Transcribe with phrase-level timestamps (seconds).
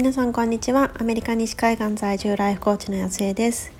[0.00, 0.92] 皆さんこんにちは。
[0.98, 3.70] アメリカ西海岸在住ライフコーチの安江です。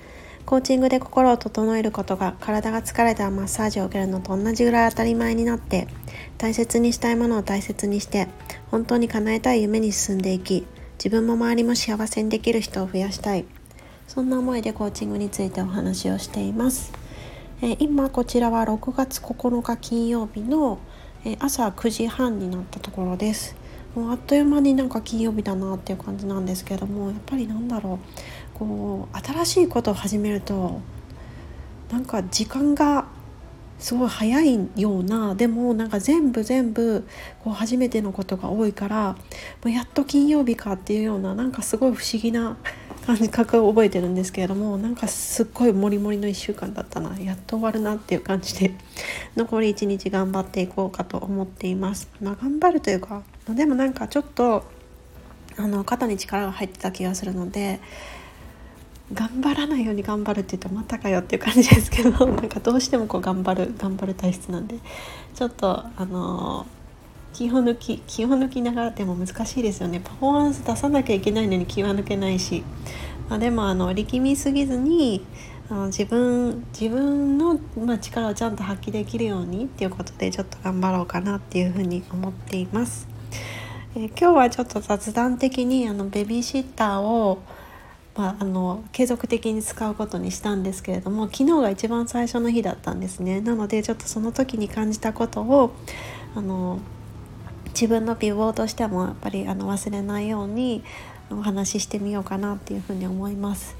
[0.45, 5.87] コーチングで心を整えることが体が疲れたマッサージを受けるのと同じぐらい当たり前になって
[6.37, 8.27] 大切にしたいものを大切にして
[8.69, 10.67] 本当に叶えたい夢に進んでいき
[11.03, 13.45] 自分も周りも幸せにできる人を増やしたい。
[14.07, 16.93] そんな思いでコーチングについてお話をしています。
[17.63, 20.77] え今こちらは6月9日金曜日の
[21.25, 23.55] え朝9時半になったところです。
[23.95, 27.99] もうあっという間になんか金曜日だなっていう感じなんですけどもやっぱりなんだろ
[28.55, 30.79] うこう新しいことを始めると
[31.91, 33.05] なんか時間が
[33.81, 37.05] すごい早いようなでもなんか全部全部
[37.43, 39.17] こう初めてのことが多いからも
[39.65, 42.57] うやっと金曜日かっていうようななんかすごい不思議な
[43.07, 48.75] 感覚を覚えてるんですけれどもなんかすっごいモリモリの1週間だったなやっと終わるなっていう感じで
[49.35, 52.07] 残り1日頑張っていこうかと思っています。
[52.21, 53.23] まあ、頑張るというか
[53.55, 54.63] でもなんかちょっと
[55.57, 57.79] あの肩に力が入ってた気がするので
[59.13, 64.79] 頑張らないように頑張るって言うとまたかよっていう感じですけど なんかどうしてもこう頑張る頑張る体質なんで
[65.35, 66.65] ちょっとあの
[67.33, 72.63] 気を抜き気を抜きながらでも難しいですよねパフォーマンス出さなきゃいけないのに気は抜けないし、
[73.29, 75.25] まあ、でもあの力みすぎずに
[75.69, 83.10] あの自分自分の、ま、力をちゃんと発揮できるようにっていうことでちょっと頑張ろうかなっていうふうに思っています。
[83.93, 87.41] えー、今日はちょっと雑談的にあのベビーシッターを
[88.15, 95.73] まあ、あの継続的に使うことにしたんですけれども昨日が一番最初の日だったんですねなのでちょっとその時に感じたことを
[96.35, 96.79] あの
[97.67, 100.83] 自分の美貌としてもやっぱりあの忘れないように
[101.29, 103.75] お話ししてみようかなっていうふうに思います。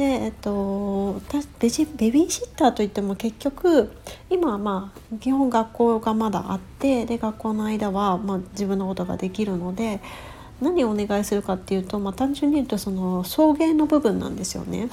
[0.00, 1.20] でえっと
[1.58, 3.92] ベジベビーシッターといっても結局
[4.30, 10.00] 今はまあ基本学校がまだあってで学校の間はま自分のことができるので
[10.62, 14.88] 何をお願いするかっていうと、まあ、単純に言うとその送迎の部分なんですよね。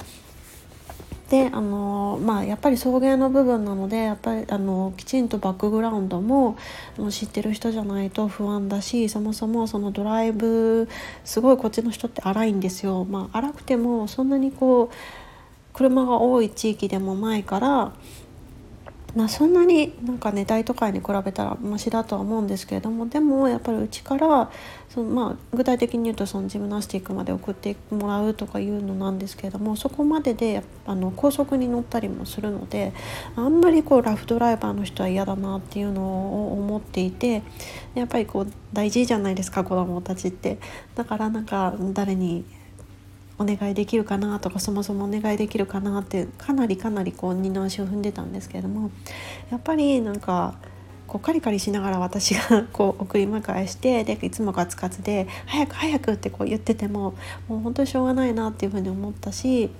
[1.30, 6.56] であのまあやっぱり送迎の部分なのでやっぱりあのきちんとバックグラウンドも
[7.10, 10.88] 知ってる人じゃないと不安だしそもそもそのドライブ
[11.24, 13.04] すごいこっちの人って荒いんですよ。
[13.04, 14.94] まあ、荒くてもそんなにこう
[15.74, 17.92] 車が多い地域でもないから
[19.16, 24.50] まあ、そんなになんかね大都会に比べたらマシだとは思うんですけれどもでもやっぱりうちから
[24.90, 32.92] その、まあ、具体的に言うとそのジムナスティックまで送ってもらうとかいうのなんですけれどもそこまでであの高速に乗ったりもするので
[33.34, 37.42] あんまりこうラフドライバーの人は嫌だなっていうのを思っていて
[37.94, 40.58] やっぱりこう大事じゃないですか子どもたちって。
[40.94, 42.44] だからなんか誰に
[43.38, 48.90] お願いできるかなとかそもそもお願いできるかなってかなりかなりこう二の足を踏んでたんですけれども
[49.50, 50.56] やっぱりなんか
[51.06, 57.14] こうカリカリしながら私が こう送り迎えしてでいつもガツガツで「早く早く」ってこう言ってても
[57.48, 59.70] もう本当にしょうがないなっていうふうに思ったし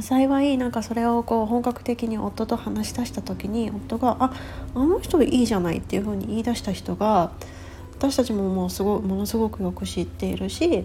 [0.00, 4.32] 幸いなんかそれをこう本格的に夫と話し出した時に夫が「あ
[4.74, 7.32] あの人いいじゃない」っていうふうに言い出した人が
[7.98, 10.84] 私たちももうすごものすごくよく知っているし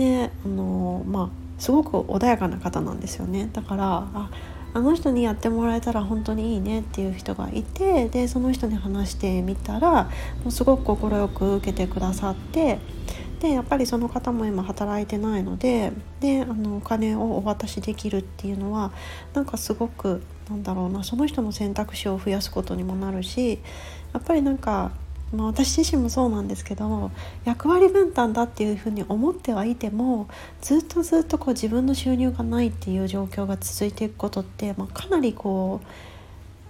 [0.00, 3.50] であのまあすごく穏やかな方なんですよね。
[3.52, 4.30] だからあ
[4.72, 10.10] あの人にやってもらえたら本当にいいねっていう人がいてでその人に話してみたらも
[10.46, 12.78] うすごく快く受けてくださって
[13.40, 18.92] でやっぱりその方も今働いてないのでであのお金をお渡しできるっていうのは
[19.34, 23.58] なんかすごくなんだろうなその人の選択肢を増やすことにもなるし
[24.14, 24.92] やっぱりなんか
[25.32, 27.10] まあ、私自身もそうなんですけど
[27.44, 30.28] 役割分担だっていうふうに思ってはいても
[30.60, 35.80] ずっとずっとこう自分の収入がないっていう状況が続いていくことって、まあ、かなりこ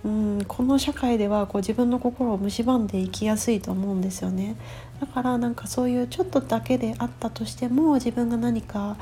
[0.05, 0.11] う、う
[0.41, 4.57] ん、この社会ではこう自分の心を蝕んでいきやすいと思うんですよね。
[5.01, 8.99] だからなんかそういうちょっとだけであったとしても自分が何か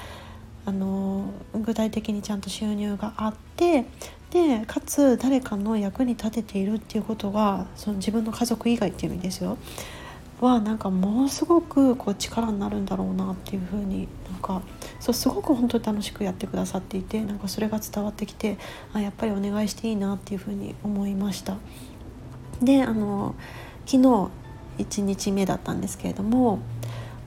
[0.65, 1.25] あの
[1.55, 3.87] 具体的にちゃんと収入があって
[4.31, 9.57] でかつ誰かの役に立てているっていうことがその自分の家族以外っていう意味ですよ
[10.41, 14.63] はなんかものすごくこう力になるんだろうなっていうふうになんか
[15.01, 18.57] そうすごく本当に楽しくやってくださっていてなんかそれが伝わってきて
[18.93, 21.57] あやっぱりお願いしていいなっていうふうに思いました。
[22.63, 23.35] であの
[23.87, 24.31] 昨日
[24.79, 26.61] 1日目だったんですけれども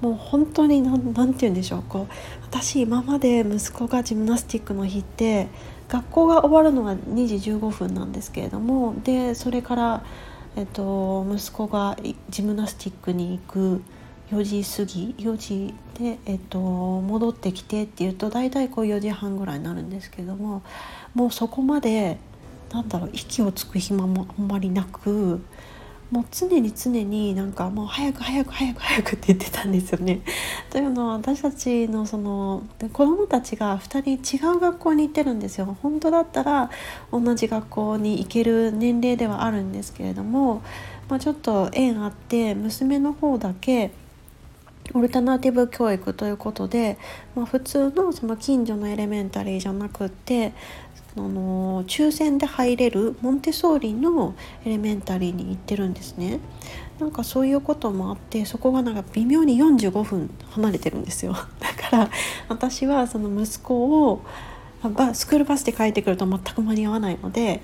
[0.01, 1.83] もう本当に何て言うんでしょう。
[1.88, 2.13] こう
[2.44, 5.48] 私今まで息子がジムナスティックの日って
[5.88, 10.03] 学校が終わるのが2時15分なんですけれどもでそれから、
[10.56, 11.98] えっと、息子が
[12.30, 13.81] ジムナスティックに行く
[14.31, 20.63] 4時過ぎ4時で、えっと、戻ってきてっていうと大体こう4時半ぐらいになるんですけども
[21.13, 22.18] もうそこまで
[22.71, 25.42] なんだろう息をつく暇もあんまりなく
[26.11, 30.19] もう常に常になんかもう早く早く早く早くって言ってたんですよね。
[30.69, 35.77] というのは私たちのその子どもたちが2人違う学校に行ってるんですよ。
[35.81, 36.69] 本当だったら
[37.13, 40.61] 同じ学校に行ける年齢ではあるんですけれども、
[41.07, 43.91] まあ、ちょっと縁あって娘の方だけ
[44.93, 46.97] オルタナティブ教育ということで、
[47.35, 50.53] まあ、普通のその近所のエレメンタリーじゃなくって
[51.17, 54.33] あの抽選で入れるモンテソーリの
[54.65, 56.39] エレメンタリーに行ってるんですね。
[56.99, 61.33] なんかそういうこともあってそこがなんか微妙に45分離れてるんですよ。
[61.59, 62.09] だから
[62.47, 64.21] 私はその息子を
[65.13, 67.61] スクールバスで帰ってくると全く間に合わないので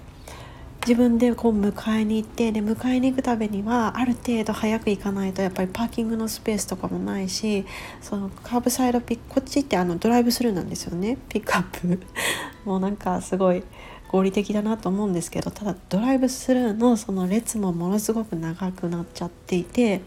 [0.88, 7.66] 自分でこう迎えに行ってで迎えに行くためにはある程度早く行かないとやっぱりパーキングのスペースとかもないし
[8.00, 11.18] そのカーブサイドピックこっちってあのドライブスルーなんですよね。
[11.28, 12.00] ピックアップ。
[12.64, 13.64] もうなんかすごい
[14.08, 20.00] 合理的だなと思うんですけどただドライブスルーのその列もものすごく長くなっちゃっていて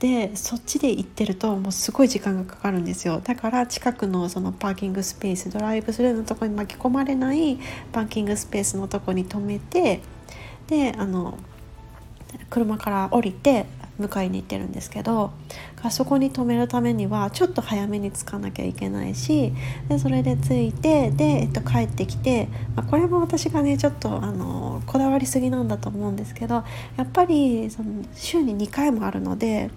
[0.00, 3.20] でそっちで行ってるともうすごい時間がかかるんですよ。
[3.22, 7.58] だから近くのそのパーキングスペースドライブスルーのとこに巻き込まれない
[7.92, 10.00] パーキングスペースのとこに止めて
[10.68, 11.38] であの
[12.48, 13.66] 車から降りて
[14.00, 15.30] 迎えに行ってるんですけど
[15.90, 19.52] そこに止めるためにはちょっと早めに着かなきゃいけないし
[19.88, 26.64] でそれで着いてで、えっと、帰ってきて、まあ、これも私がねちょっとあのこだわりすぎなんだと思うんですけど
[26.96, 29.70] やっぱりその週に2回もあるので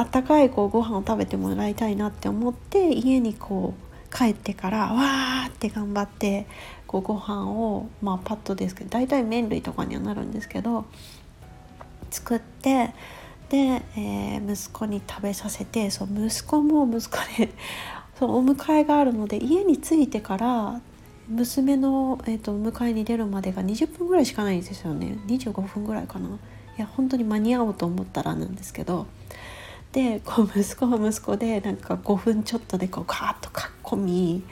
[0.00, 6.46] あったかいこうご飯を食べてもらいたいなって思って家にこう帰ってからわーって頑張って
[6.86, 10.86] こうご飯をまあパッとですけど大体麺類とかにはなるんですけど
[12.10, 12.94] 作って
[13.50, 17.52] で、えー、息子に食べさせてそう息子も息子で
[18.18, 20.80] そうお迎えがあるので家に着いてから
[21.28, 25.18] 娘の、えーと、迎えに出るまでが20分ぐらいしかないんですよね。
[25.28, 26.28] 25分ぐらいかな。
[26.28, 26.32] い
[26.78, 29.06] や本当に間に合おうと思ったらなんですけど
[29.92, 34.42] でこう息子は息子でなんか5分ちょっとでこうカーッとかっこみ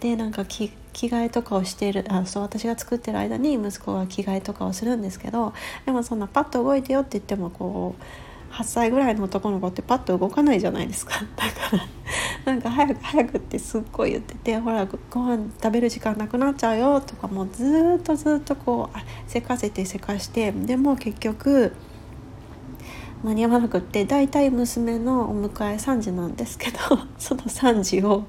[0.00, 5.52] でなんか着替えとかをしているあそう私が作ってる間に息子は着替えとかをするんですけど
[5.84, 8.02] でもそんなパッと動いてよって言ってもこう
[8.54, 11.20] 8歳ぐらいの男の子ってパッと動かないじゃないですか。
[11.36, 18.98] だからなんか早く早くってすっごい言っててほらご飯食べる時間なくなっちゃうよとかもうずっとずっとこう
[19.30, 21.74] せかせてせかしてでも結局
[23.22, 26.78] 間に合わなくって大体娘のお迎え3時なんですけど
[27.18, 28.26] その3時を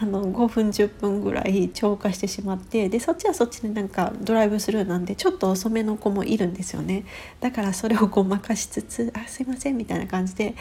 [0.00, 7.04] あの5分10分ぐらい超過してしまってでそっちはそっちでなんかドライブスルーなんでちょっと遅めの子もいるんですよね
[7.40, 10.54] だからそれをごまかしつつ「あすいません」みたいな感じで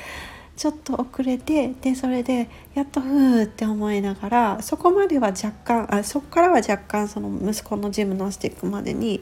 [0.56, 9.22] ちょっと遅れてでそれでやっとふーって思いながらそこまでは若干あそこからは若干その息子のジムナスティックまでに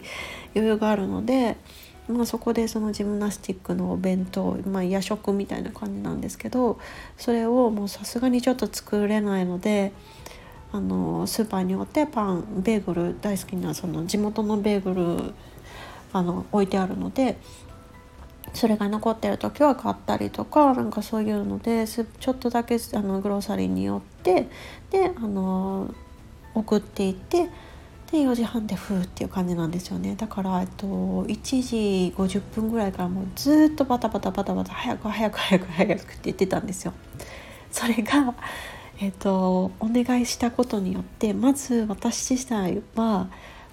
[0.53, 1.57] 余裕があるので。
[2.07, 6.79] まあ、そこでそのジムナスティックのお弁当、まあ、夜食みたいな感じなんですけど
[7.17, 9.91] それをもうさすがにちょっと作れないので
[10.71, 15.33] あのスーパーによってパンベーグル大好きなその地元のベーグル
[16.13, 17.37] あの置いてあるので
[18.53, 24.47] それが残ってる時は買ったりとかなんかそういうのでちょっとだけあのグローサリーによって
[24.91, 25.93] であの
[26.53, 27.49] 送っていって
[28.15, 30.15] で4時半でふーっていう感じなんですよね。
[30.15, 36.93] だから、えっと、1時50分ぐらいからもうずっとバタバタバタバタ早く早く早く早くって言ってたんですよ。
[37.71, 38.33] それが、
[39.01, 43.27] えっと、お願いしたことによってまず私自体は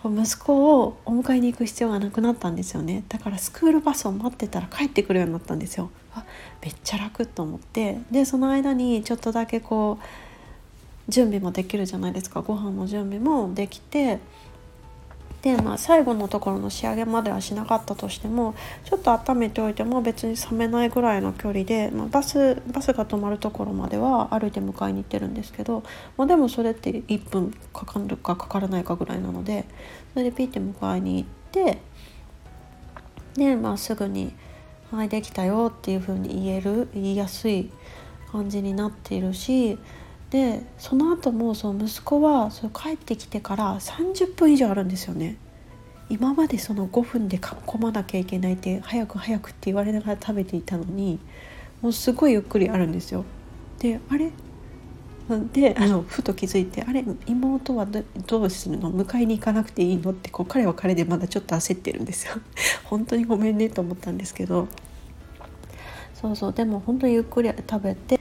[0.05, 3.05] 息子をお迎えに行く必要がなくなったんですよね。
[3.09, 5.91] だからスクールバスを待ってたら帰ってくるようになったんですよ。
[6.15, 6.25] あ
[6.61, 8.01] めっちゃ楽と思って。
[8.11, 10.05] でその間にちょっとだけこう
[11.09, 12.43] 準備もできるじゃないですか。
[12.43, 14.21] ご飯の準備もできて
[15.43, 18.55] で、まあ、最後のところの仕上げまではしなかったとしても
[18.85, 25.83] ちょっと温めておいても別に冷めないぐらいの距離で、まあ、バスバスが止まるところまでは歩いて迎えに行ってるんですけど、
[26.17, 29.65] まあ、でもそれって1分かかるかかからないかぐらいなので
[30.13, 31.79] それでピッて迎えに行って
[33.35, 34.33] で、まあ、すぐに
[34.93, 37.73] 「はいできたよ」っていう風に言える言いやすい
[38.31, 39.77] 感じになっているし
[40.33, 45.37] でその後もその息子はそ帰ってきてから30分以上あるんですよね。
[46.09, 51.19] 今までその5分でかこまなきゃいけないって早く早くって言われながら食べていたのに
[51.83, 53.27] もうすごいゆっくりあるんですよ。
[53.79, 54.31] であれ？
[55.53, 57.05] であのふと気づいて「あれ？
[57.27, 57.87] 妹は
[58.27, 58.91] どうするの？
[58.91, 62.37] 迎えに行かなくていいの?」ってこう彼は彼でまだちょっと焦ってるんですよ。
[62.85, 64.67] 本当にごめんねと思ったんですけど。
[66.15, 68.21] そうそうでも本当にゆっくり食べて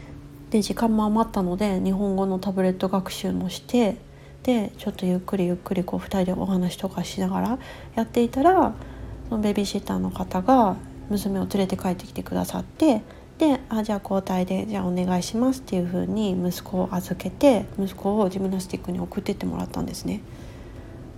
[0.52, 3.98] で時間も余ったので日本語のタブレット学習もして
[4.44, 7.60] でちょっとゆっくりゆっくりこう2人でお話とかしながら
[7.96, 8.74] やっていたら
[9.30, 10.76] そのベビーシッターの方が
[11.10, 13.02] 娘を連れて帰ってきてくださって
[13.38, 20.22] であじゃあ交代でじゃあお願いしますっていう風に息子を預けて息子をジムナスティックに送ってってもらったんですね。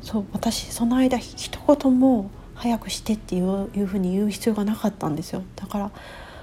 [0.01, 5.91] そう私その間一言も早くしてっていういうふうに言う必要がなかったんですよだから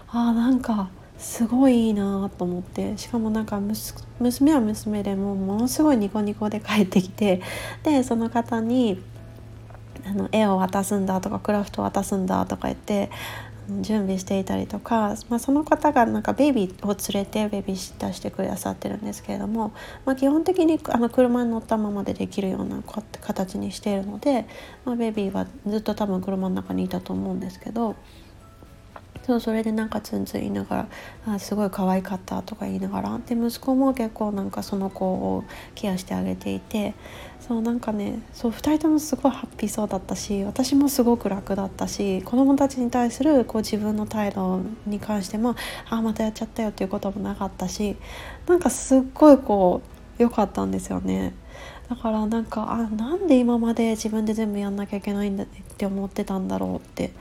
[0.08, 0.88] あなんか
[1.20, 3.60] すごいいいなと思ってしかもなんか
[4.18, 7.42] 娘は娘でもものすごいニコニコで帰ってきて
[7.84, 9.02] でその方に
[10.06, 13.10] あの絵を渡すんだとかクラフト渡すんだとか言って
[13.82, 19.72] 準備していたりとか、まあ、その方がなんかベイビーを連れてベビーシッターしてくださってるんですけれども、
[20.06, 22.82] まあ、基本的にあの車に乗ったままでできるような
[23.20, 24.46] 形にしているので、
[24.84, 27.94] まあ、ベビーはずっと多分車の中にいたと思うんですけど。
[29.30, 30.88] そうそれでなんかツンツン言いながら
[31.34, 35.44] 「あすごい可愛かった」とか言いながらで息子も結構なんかその子を
[35.76, 36.94] ケアしてあげていて
[37.38, 45.54] そうなんかねそう2人ともすごいハッピーそうだったし私もすごく楽だったし子供たちに対するこう自分の態度に関しても
[45.88, 47.96] 「あまたやっちゃったよ」っていうこともなかったし
[48.48, 49.80] なんかすっごいこ
[50.18, 51.34] う良かったんですよね。
[51.88, 57.12] だからなんかあなんで今まで自分で全部やんなきゃいけないんだって思ってたんだろうって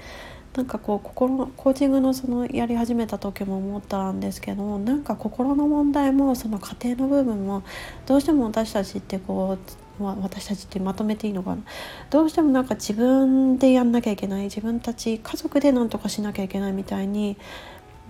[0.56, 7.63] なんかこう心コーチングのそのやり始めた時も思ったんですけどなんか心の問題もその家庭の部分も
[8.08, 9.58] どうしても私たちってこ
[10.00, 11.62] う、まあ、私たちってまとめていいのかな？
[12.10, 17.38] どうしてもなんか自分でやんなきゃいけない自分たち家族で何とかしなきゃいけないみたいに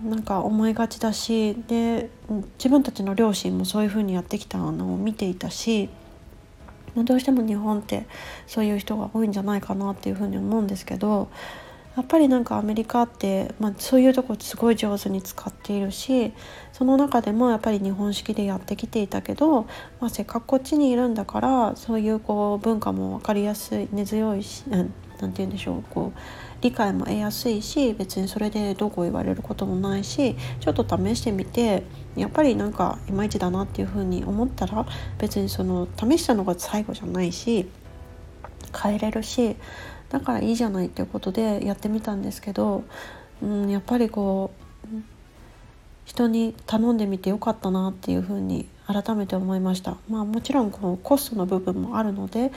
[0.02, 2.08] なんか思いがちだしで
[2.56, 5.90] 自分たちの両親もそういうふうにやってきたのを見ていたし
[6.96, 8.06] どうしても日本って
[8.46, 11.28] そういう人が多いんじゃないかなっていうふうに思うんですけど
[11.96, 16.32] やっぱりなんかアメリカって、まあ、そういうとこすごい上手に使っているし
[16.72, 19.62] その中でもやっぱり日本式でやってきていたけど、
[20.00, 26.18] まあ、せっかくこっちにいるんだからそういうこう文化も分かりやすい根強いし何て言うんでしょうこう
[26.62, 31.82] 理解も得やすいし別にそれでどこう言われることもないしちょっと試してみて
[32.16, 34.86] やっぱりなんかいまいちだなっていうふうに思ったら
[35.18, 37.68] 別にその試したのが最後じゃないし
[38.82, 39.56] 変えれるし
[40.10, 42.84] だからいいじゃないっていうことでやってみたんですけど、
[43.42, 44.60] うん、やっぱりこう
[46.04, 49.96] 人に頼んでみてよかったなっていうふうに改めて思いました。
[50.08, 52.50] まあ、もちろんこのコストの部分もあるので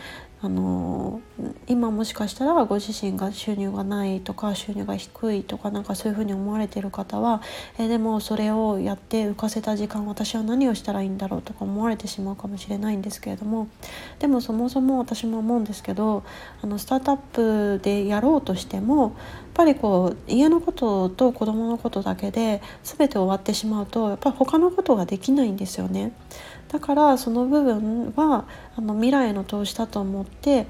[0.44, 1.22] あの
[1.68, 7.42] 今もしかしたらご自身が収入がないとか収入が低いとかなんかそういうふうに思われてる方は
[7.80, 13.70] えでもそれをやって浮かせた時間私は何をしたらいいんだろうとか思われてしまうかもしれないんですけれども
[14.20, 16.26] でもそもそも私も思うんですけど
[16.62, 17.18] あのスタートアッ
[17.78, 19.12] プでやろうとしてもやっ
[19.54, 26.12] ぱりこう家のことと子供のことだけで全て終わってしまうとやっぱり他のことができないんですよね。
[26.74, 30.66] だからその部分はあの未来の投資だと思って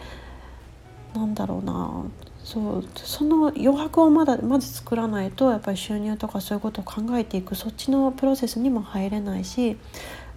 [1.15, 2.03] なんだろうな。
[2.43, 9.77] そうその余白をまだまず作らないとやっぱり収入とかそういうことを考えていくそっちのプロセスにも入れないし、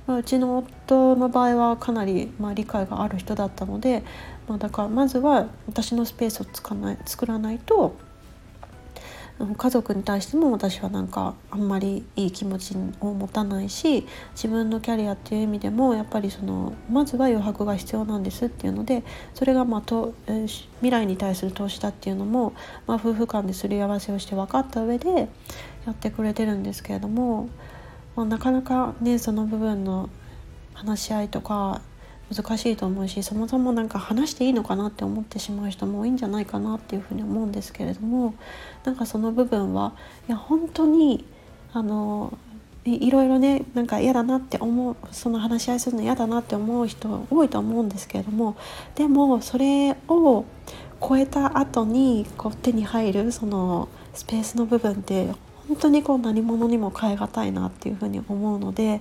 [0.06, 4.04] まあ、うちの夫の場合はかなり、まあ、理解がある人だったので、
[4.46, 7.96] まあ、だからまずは私のスペースをつかない作らないと
[9.38, 22.54] 家族に対しても私はなんかあんまりいい気持ちを持たないし自分のキャリアっていう意味でもやっぱりそのまずは余白が必要なんですっていうのでそれがまあと、未来に対する投資だっていうのも、
[22.86, 25.28] まあ、夫婦間ですり合わせをして分かった上で
[25.86, 27.50] やってくれてるんですけれども、
[28.14, 30.08] まあ、なかなかねその部分の
[30.72, 31.82] 話し合いとか
[32.34, 38.34] 難しいと思うしそもそも何か話していいのかなって思ってしまう人も多いんじゃないかなっていうふうに思うんですけれども
[38.84, 39.92] なんかその部分は
[40.28, 41.24] いや本当に
[41.72, 42.36] あの
[42.84, 48.56] いろいろねなんか嫌だなって思うその話し合いするの嫌だなって思う人多いと思うんですけれども
[48.94, 50.44] でもそれを
[51.00, 55.34] 超えた後にこう手に入るそのスペースの部分って
[55.68, 59.00] 本当にこう何者にも代えがたいなっていうふうに思うので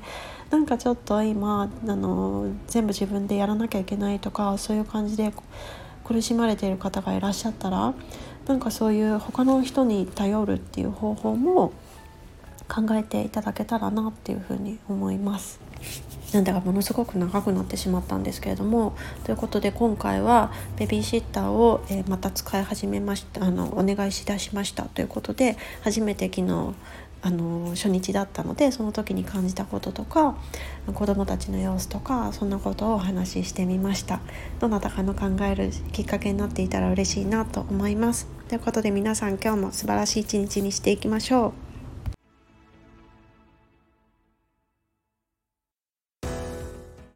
[0.49, 5.31] なんかちょっと今あの全部自分でやらなきゃいけないとかそういう感じで
[6.03, 7.93] 苦しまれている方がいらっしゃったら
[8.47, 11.73] なんかそういう他の人に頼るっていう方法も
[12.67, 15.59] 考えていただけたらなっていうふうに思います。
[16.33, 24.83] なんだかものすごく長くなってしまったんですけれどもということで今回はベビーシッターを、えまた使い始めましたあのお願いしだしました。
[24.83, 26.73] ということで初めて昨日
[27.21, 30.35] あの初日だったのでその時に感じたこととか
[30.93, 34.19] 子どもたちの様子とかそんなことをお話ししてみました。
[34.59, 38.27] どなたかの考えるきっかけになっていたら嬉しいなと思います。
[38.47, 41.64] ということで皆さん今日も素晴らしい一日にしていきましょう。